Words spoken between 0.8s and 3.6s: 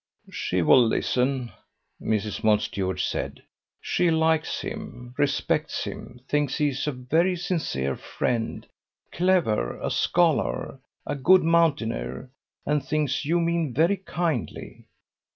listen." Mrs. Mountstuart said: